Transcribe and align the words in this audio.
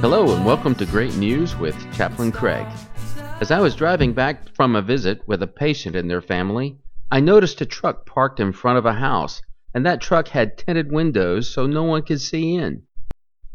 Hello, 0.00 0.32
and 0.32 0.46
welcome 0.46 0.76
to 0.76 0.86
Great 0.86 1.16
News 1.16 1.56
with 1.56 1.74
Chaplain 1.92 2.30
Craig. 2.30 2.68
As 3.40 3.50
I 3.50 3.58
was 3.58 3.74
driving 3.74 4.12
back 4.12 4.54
from 4.54 4.76
a 4.76 4.80
visit 4.80 5.26
with 5.26 5.42
a 5.42 5.48
patient 5.48 5.96
and 5.96 6.08
their 6.08 6.22
family, 6.22 6.78
I 7.10 7.18
noticed 7.18 7.60
a 7.62 7.66
truck 7.66 8.06
parked 8.06 8.38
in 8.38 8.52
front 8.52 8.78
of 8.78 8.86
a 8.86 8.92
house, 8.92 9.42
and 9.74 9.84
that 9.84 10.00
truck 10.00 10.28
had 10.28 10.56
tinted 10.56 10.92
windows 10.92 11.52
so 11.52 11.66
no 11.66 11.82
one 11.82 12.02
could 12.02 12.20
see 12.20 12.54
in. 12.54 12.84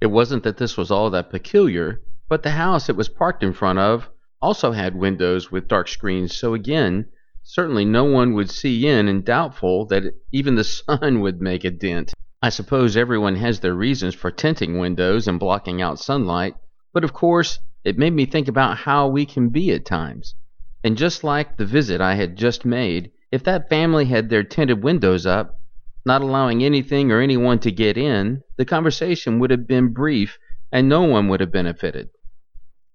It 0.00 0.06
wasn't 0.06 0.42
that 0.44 0.56
this 0.56 0.78
was 0.78 0.90
all 0.90 1.10
that 1.10 1.28
peculiar, 1.28 2.00
but 2.26 2.42
the 2.42 2.52
house 2.52 2.88
it 2.88 2.96
was 2.96 3.10
parked 3.10 3.42
in 3.42 3.52
front 3.52 3.78
of 3.78 4.08
also 4.40 4.72
had 4.72 4.96
windows 4.96 5.52
with 5.52 5.68
dark 5.68 5.88
screens, 5.88 6.34
so 6.34 6.54
again, 6.54 7.04
certainly 7.42 7.84
no 7.84 8.04
one 8.04 8.32
would 8.32 8.48
see 8.48 8.88
in, 8.88 9.08
and 9.08 9.26
doubtful 9.26 9.84
that 9.88 10.14
even 10.32 10.54
the 10.54 10.64
sun 10.88 11.20
would 11.20 11.42
make 11.42 11.64
a 11.64 11.70
dent. 11.70 12.14
I 12.42 12.48
suppose 12.48 12.96
everyone 12.96 13.36
has 13.36 13.60
their 13.60 13.74
reasons 13.74 14.14
for 14.14 14.30
tinting 14.30 14.78
windows 14.78 15.28
and 15.28 15.38
blocking 15.38 15.82
out 15.82 15.98
sunlight, 15.98 16.54
but 16.90 17.04
of 17.04 17.12
course 17.12 17.58
it 17.84 17.98
made 17.98 18.14
me 18.14 18.24
think 18.24 18.48
about 18.48 18.78
how 18.78 19.08
we 19.08 19.26
can 19.26 19.50
be 19.50 19.72
at 19.72 19.84
times. 19.84 20.34
And 20.82 20.96
just 20.96 21.22
like 21.22 21.58
the 21.58 21.66
visit 21.66 22.00
I 22.00 22.14
had 22.14 22.36
just 22.36 22.64
made, 22.64 23.10
if 23.30 23.44
that 23.44 23.68
family 23.68 24.06
had 24.06 24.30
their 24.30 24.42
tinted 24.42 24.82
windows 24.82 25.26
up, 25.26 25.60
not 26.06 26.22
allowing 26.22 26.64
anything 26.64 27.12
or 27.12 27.20
anyone 27.20 27.58
to 27.58 27.70
get 27.70 27.98
in, 27.98 28.42
the 28.56 28.64
conversation 28.64 29.38
would 29.38 29.50
have 29.50 29.68
been 29.68 29.92
brief 29.92 30.38
and 30.72 30.88
no 30.88 31.02
one 31.02 31.28
would 31.28 31.40
have 31.40 31.52
benefited. 31.52 32.08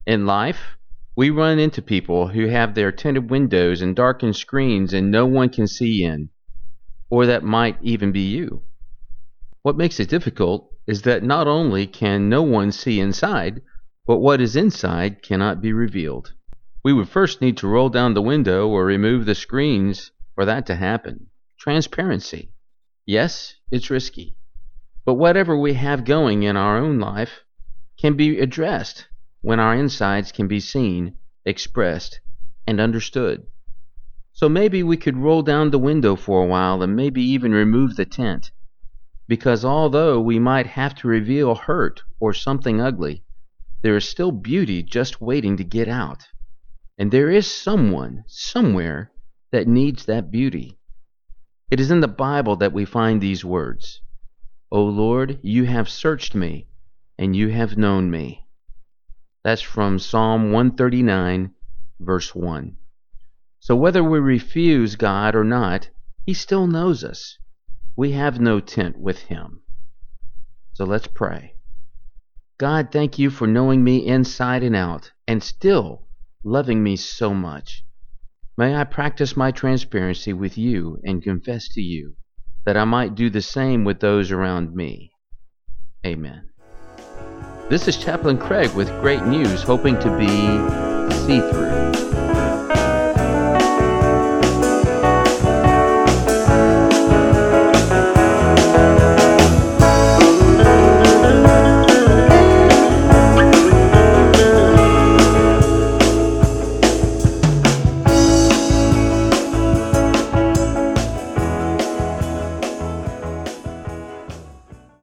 In 0.08 0.26
life, 0.26 0.76
we 1.16 1.30
run 1.30 1.60
into 1.60 1.84
people 1.84 2.30
who 2.30 2.48
have 2.48 2.74
their 2.74 2.92
tinted 2.92 3.30
windows 3.30 3.84
and 3.84 3.96
darkened 3.96 4.36
screens 4.38 4.92
and 4.92 5.12
no 5.12 5.28
one 5.28 5.50
can 5.50 5.68
see 5.68 6.04
in, 6.04 6.30
or 7.12 7.28
that 7.28 7.44
might 7.44 7.78
even 7.84 8.12
be 8.12 8.22
you. 8.22 8.64
What 9.66 9.78
makes 9.78 10.00
it 10.00 10.10
difficult 10.10 10.70
is 10.86 11.02
that 11.02 11.24
not 11.24 11.48
only 11.48 11.88
can 11.88 12.30
no 12.30 12.44
one 12.44 12.72
see 12.72 13.00
inside, 13.00 13.64
but 14.06 14.20
what 14.20 14.40
is 14.40 14.56
inside 14.56 15.24
cannot 15.24 15.60
be 15.60 15.74
revealed. 15.74 16.34
We 16.84 16.94
would 16.94 17.10
first 17.10 17.42
need 17.42 17.58
to 17.58 17.68
roll 17.68 17.90
down 17.90 18.14
the 18.14 18.22
window 18.22 18.68
or 18.68 18.86
remove 18.86 19.26
the 19.26 19.34
screens 19.34 20.12
for 20.36 20.46
that 20.46 20.68
to 20.68 20.76
happen. 20.76 21.32
Transparency. 21.58 22.52
Yes, 23.08 23.56
it's 23.72 23.90
risky. 23.90 24.36
But 25.04 25.16
whatever 25.16 25.58
we 25.58 25.74
have 25.74 26.06
going 26.06 26.44
in 26.44 26.56
our 26.56 26.78
own 26.78 27.00
life 27.00 27.44
can 28.00 28.16
be 28.16 28.40
addressed 28.40 29.08
when 29.42 29.60
our 29.60 29.74
insides 29.74 30.32
can 30.32 30.48
be 30.48 30.60
seen, 30.60 31.16
expressed, 31.44 32.20
and 32.68 32.80
understood. 32.80 33.48
So 34.32 34.48
maybe 34.48 34.84
we 34.84 34.98
could 34.98 35.18
roll 35.18 35.42
down 35.42 35.72
the 35.72 35.80
window 35.80 36.16
for 36.16 36.44
a 36.44 36.48
while 36.48 36.84
and 36.84 36.96
maybe 36.96 37.24
even 37.24 37.52
remove 37.52 37.96
the 37.96 38.06
tent 38.06 38.52
because 39.28 39.66
although 39.66 40.22
we 40.22 40.38
might 40.38 40.68
have 40.68 40.94
to 40.96 41.08
reveal 41.08 41.56
hurt 41.56 42.04
or 42.20 42.34
something 42.34 42.80
ugly, 42.80 43.24
there 43.82 43.98
is 43.98 44.08
still 44.08 44.32
beauty 44.32 44.84
just 44.84 45.22
waiting 45.22 45.58
to 45.58 45.64
get 45.64 45.88
out. 45.88 46.28
And 46.98 47.12
there 47.12 47.30
is 47.30 47.52
someone, 47.52 48.24
somewhere, 48.28 49.12
that 49.52 49.68
needs 49.68 50.06
that 50.06 50.32
beauty. 50.32 50.78
It 51.72 51.80
is 51.80 51.90
in 51.90 52.00
the 52.00 52.08
Bible 52.08 52.56
that 52.58 52.74
we 52.74 52.86
find 52.86 53.20
these 53.20 53.44
words 53.44 54.02
O 54.72 54.84
Lord, 54.84 55.40
you 55.42 55.64
have 55.64 55.90
searched 55.90 56.36
me, 56.36 56.68
and 57.18 57.36
you 57.36 57.50
have 57.50 57.78
known 57.78 58.12
me. 58.12 58.46
That's 59.44 59.62
from 59.62 60.00
Psalm 60.00 60.52
139, 60.52 61.52
verse 62.00 62.36
1. 62.36 62.78
So 63.60 63.76
whether 63.76 64.04
we 64.04 64.20
refuse 64.20 64.96
God 64.96 65.36
or 65.36 65.44
not, 65.44 65.90
He 66.26 66.34
still 66.34 66.68
knows 66.68 67.04
us 67.04 67.38
we 67.96 68.12
have 68.12 68.40
no 68.40 68.60
tent 68.60 68.98
with 68.98 69.20
him. 69.20 69.62
So 70.74 70.86
let's 70.86 71.08
pray. 71.08 71.54
God, 72.58 72.90
thank 72.92 73.20
you 73.20 73.30
for 73.30 73.48
knowing 73.48 73.84
me 73.84 74.06
inside 74.06 74.64
and 74.64 74.76
out 74.76 75.12
and 75.28 75.44
still 75.44 76.08
loving 76.44 76.84
me 76.84 76.96
so 76.96 77.34
much. 77.34 77.84
May 78.58 78.76
I 78.76 78.86
practice 78.86 79.36
my 79.36 79.52
transparency 79.52 80.32
with 80.32 80.58
you 80.58 81.00
and 81.04 81.24
confess 81.24 81.68
to 81.70 81.82
you 81.82 82.16
that 82.66 82.78
I 82.78 82.86
might 82.86 83.16
do 83.16 83.30
the 83.30 83.42
same 83.42 83.84
with 83.84 84.00
those 84.00 84.32
around 84.32 84.74
me. 84.74 85.12
Amen. 86.06 86.50
This 87.70 87.88
is 87.88 87.98
Chaplain 87.98 88.38
Craig 88.38 88.74
with 88.74 88.90
great 89.02 89.24
news, 89.24 89.64
hoping 89.64 90.00
to 90.00 90.18
be 90.18 90.28
see 91.26 91.40
through. 91.40 92.25